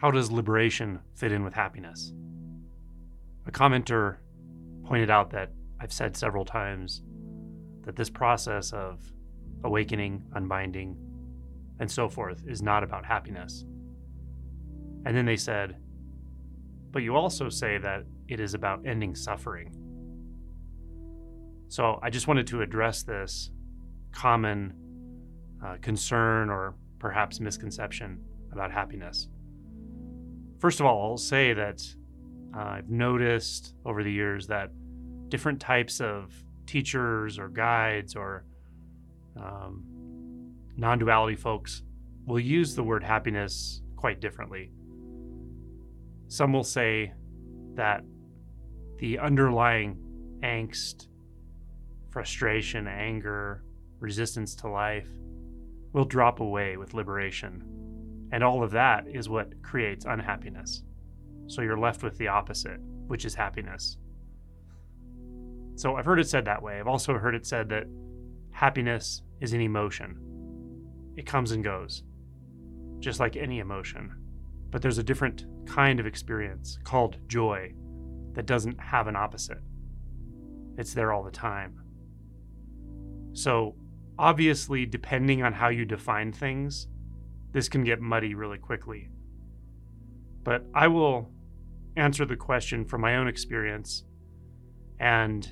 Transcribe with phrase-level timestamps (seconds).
[0.00, 2.14] how does liberation fit in with happiness?
[3.46, 4.16] A commenter
[4.82, 7.02] pointed out that I've said several times
[7.82, 9.12] that this process of
[9.62, 10.96] awakening, unbinding,
[11.80, 13.66] and so forth is not about happiness.
[15.04, 15.76] And then they said,
[16.92, 19.70] but you also say that it is about ending suffering.
[21.68, 23.50] So I just wanted to address this
[24.12, 24.72] common
[25.62, 28.18] uh, concern or perhaps misconception
[28.50, 29.28] about happiness.
[30.60, 31.82] First of all, I'll say that
[32.54, 34.70] uh, I've noticed over the years that
[35.28, 36.34] different types of
[36.66, 38.44] teachers or guides or
[39.36, 39.82] um,
[40.76, 41.82] non duality folks
[42.26, 44.70] will use the word happiness quite differently.
[46.28, 47.14] Some will say
[47.74, 48.04] that
[48.98, 49.96] the underlying
[50.42, 51.08] angst,
[52.10, 53.64] frustration, anger,
[53.98, 55.08] resistance to life
[55.94, 57.79] will drop away with liberation.
[58.32, 60.82] And all of that is what creates unhappiness.
[61.46, 63.98] So you're left with the opposite, which is happiness.
[65.74, 66.78] So I've heard it said that way.
[66.78, 67.86] I've also heard it said that
[68.52, 70.16] happiness is an emotion,
[71.16, 72.02] it comes and goes,
[72.98, 74.12] just like any emotion.
[74.70, 77.72] But there's a different kind of experience called joy
[78.34, 79.62] that doesn't have an opposite,
[80.76, 81.80] it's there all the time.
[83.32, 83.74] So,
[84.18, 86.88] obviously, depending on how you define things,
[87.52, 89.08] this can get muddy really quickly.
[90.42, 91.30] But I will
[91.96, 94.04] answer the question from my own experience,
[94.98, 95.46] and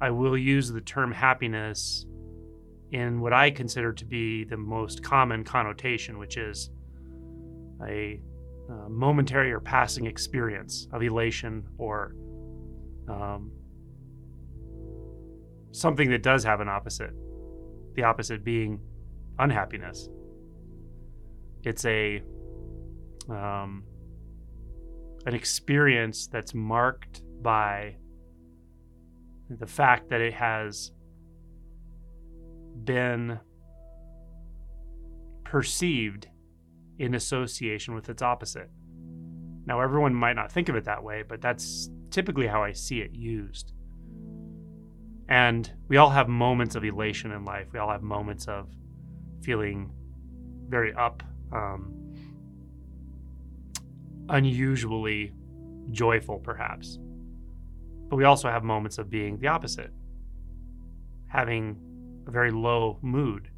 [0.00, 2.06] I will use the term happiness
[2.92, 6.70] in what I consider to be the most common connotation, which is
[7.86, 8.20] a,
[8.68, 12.14] a momentary or passing experience of elation or
[13.08, 13.50] um,
[15.72, 17.10] something that does have an opposite,
[17.94, 18.80] the opposite being
[19.38, 20.08] unhappiness.
[21.64, 22.22] It's a
[23.28, 23.84] um,
[25.26, 27.96] an experience that's marked by
[29.48, 30.92] the fact that it has
[32.84, 33.38] been
[35.44, 36.28] perceived
[36.98, 38.70] in association with its opposite.
[39.66, 43.00] Now, everyone might not think of it that way, but that's typically how I see
[43.00, 43.72] it used.
[45.28, 47.68] And we all have moments of elation in life.
[47.72, 48.68] We all have moments of
[49.42, 49.90] feeling
[50.68, 51.22] very up,
[51.54, 51.94] um,
[54.28, 55.32] unusually
[55.90, 56.98] joyful, perhaps.
[58.08, 59.92] But we also have moments of being the opposite,
[61.28, 61.76] having
[62.26, 63.50] a very low mood,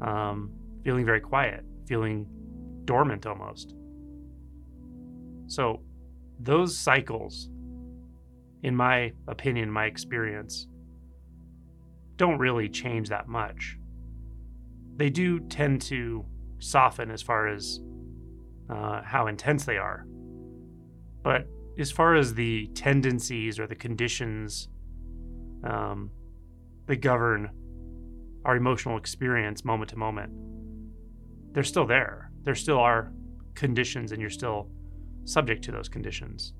[0.00, 0.50] um,
[0.84, 2.26] feeling very quiet, feeling
[2.84, 3.74] dormant almost.
[5.46, 5.82] So,
[6.40, 7.50] those cycles,
[8.62, 10.66] in my opinion, my experience,
[12.16, 13.76] don't really change that much.
[14.96, 16.24] They do tend to
[16.62, 17.80] soften as far as
[18.70, 20.06] uh, how intense they are.
[21.22, 21.46] But
[21.78, 24.68] as far as the tendencies or the conditions
[25.64, 26.10] um,
[26.86, 27.50] that govern
[28.44, 30.32] our emotional experience moment to moment,
[31.52, 32.30] they're still there.
[32.42, 33.12] There still are
[33.54, 34.68] conditions, and you're still
[35.24, 36.52] subject to those conditions.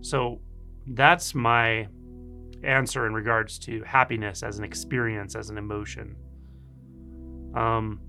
[0.00, 0.40] So
[0.86, 1.88] that's my
[2.64, 6.16] answer in regards to happiness as an experience, as an emotion.
[7.54, 8.00] Um,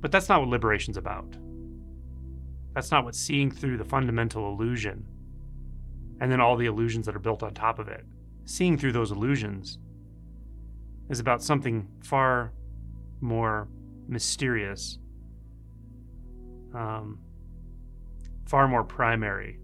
[0.00, 1.36] but that's not what liberation's about.
[2.74, 5.06] That's not what seeing through the fundamental illusion
[6.20, 8.04] and then all the illusions that are built on top of it.
[8.44, 9.78] Seeing through those illusions
[11.08, 12.52] is about something far
[13.20, 13.68] more
[14.08, 14.98] mysterious,
[16.74, 17.18] um,
[18.46, 19.58] far more primary,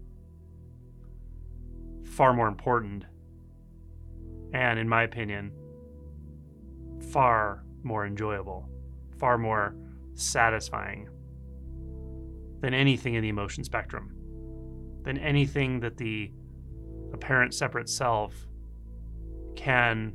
[2.03, 3.05] far more important,
[4.53, 5.51] and in my opinion,
[7.11, 8.69] far more enjoyable,
[9.17, 9.75] far more
[10.15, 11.09] satisfying
[12.61, 14.15] than anything in the emotion spectrum,
[15.03, 16.31] than anything that the
[17.13, 18.33] apparent separate self
[19.55, 20.13] can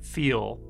[0.00, 0.60] feel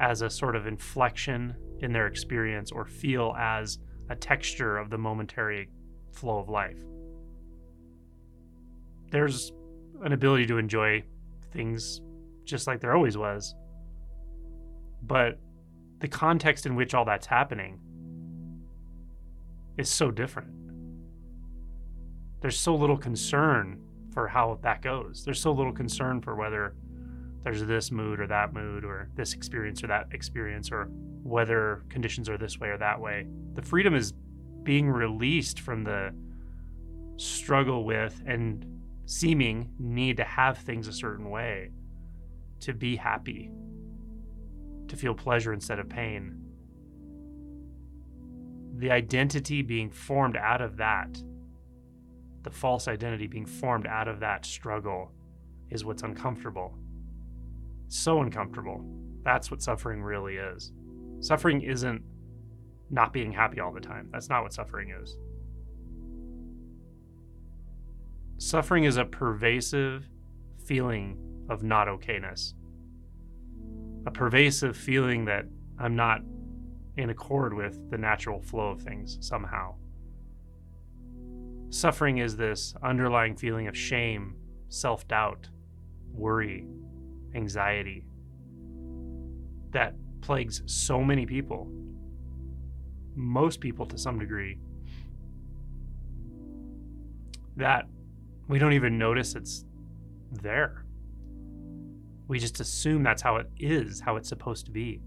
[0.00, 3.78] as a sort of inflection in their experience or feel as
[4.10, 5.68] a texture of the momentary
[6.12, 6.82] flow of life.
[9.10, 9.52] There's
[10.02, 11.02] an ability to enjoy
[11.52, 12.00] things
[12.44, 13.54] just like there always was.
[15.02, 15.38] But
[16.00, 17.80] the context in which all that's happening
[19.76, 20.50] is so different.
[22.40, 23.80] There's so little concern
[24.12, 25.24] for how that goes.
[25.24, 26.74] There's so little concern for whether
[27.44, 30.88] there's this mood or that mood or this experience or that experience or
[31.22, 33.26] whether conditions are this way or that way.
[33.54, 34.12] The freedom is
[34.62, 36.12] being released from the
[37.16, 38.66] struggle with and
[39.06, 41.70] seeming need to have things a certain way
[42.60, 43.50] to be happy,
[44.88, 46.48] to feel pleasure instead of pain.
[48.78, 51.20] the identity being formed out of that,
[52.44, 55.10] the false identity being formed out of that struggle,
[55.70, 56.74] is what's uncomfortable.
[57.88, 58.84] So uncomfortable.
[59.24, 60.72] That's what suffering really is.
[61.20, 62.02] Suffering isn't
[62.88, 64.08] not being happy all the time.
[64.12, 65.18] That's not what suffering is.
[68.38, 70.08] Suffering is a pervasive
[70.64, 71.18] feeling
[71.50, 72.54] of not okayness,
[74.08, 75.44] a pervasive feeling that
[75.78, 76.22] I'm not
[76.96, 79.74] in accord with the natural flow of things somehow.
[81.68, 84.34] Suffering is this underlying feeling of shame,
[84.70, 85.50] self doubt,
[86.10, 86.66] worry,
[87.34, 88.06] anxiety
[89.72, 91.70] that plagues so many people,
[93.14, 94.58] most people to some degree,
[97.56, 97.84] that
[98.48, 99.66] we don't even notice it's
[100.32, 100.86] there.
[102.28, 105.00] We just assume that's how it is, how it's supposed to be.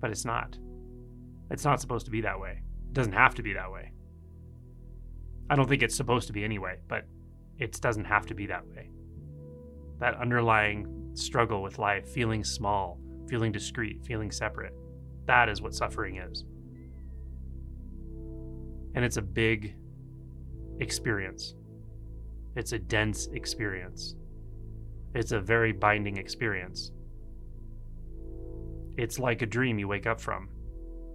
[0.00, 0.58] But it's not.
[1.50, 2.62] It's not supposed to be that way.
[2.88, 3.92] It doesn't have to be that way.
[5.50, 7.04] I don't think it's supposed to be anyway, but
[7.58, 8.90] it doesn't have to be that way.
[9.98, 12.98] That underlying struggle with life, feeling small,
[13.28, 14.72] feeling discrete, feeling separate,
[15.26, 16.44] that is what suffering is.
[18.94, 19.76] And it's a big
[20.80, 21.54] experience.
[22.56, 24.16] It's a dense experience.
[25.14, 26.90] It's a very binding experience.
[28.96, 30.48] It's like a dream you wake up from.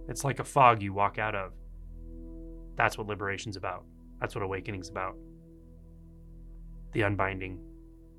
[0.08, 1.52] It's like a fog you walk out of.
[2.76, 3.84] That's what liberation's about.
[4.20, 5.16] That's what awakening's about.
[6.92, 7.58] The unbinding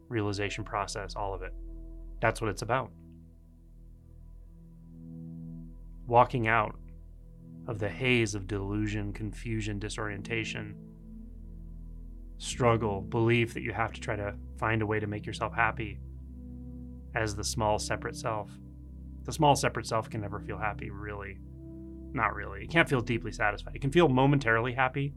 [0.09, 1.53] realization process, all of it.
[2.21, 2.91] That's what it's about.
[6.07, 6.75] Walking out
[7.67, 10.75] of the haze of delusion, confusion, disorientation
[12.39, 15.99] struggle, belief that you have to try to find a way to make yourself happy
[17.13, 18.49] as the small separate self.
[19.25, 21.37] The small separate self can never feel happy, really.
[22.13, 22.63] Not really.
[22.63, 23.75] It can't feel deeply satisfied.
[23.75, 25.13] It can feel momentarily happy,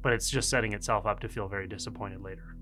[0.00, 2.56] but it's just setting itself up to feel very disappointed later.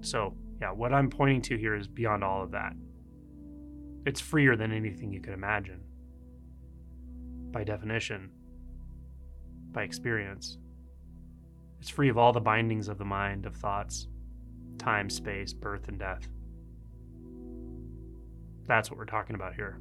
[0.00, 2.72] So, yeah, what I'm pointing to here is beyond all of that.
[4.06, 5.82] It's freer than anything you could imagine.
[7.52, 8.30] By definition,
[9.70, 10.58] by experience.
[11.80, 14.08] It's free of all the bindings of the mind, of thoughts,
[14.78, 16.28] time, space, birth, and death.
[18.66, 19.80] That's what we're talking about here.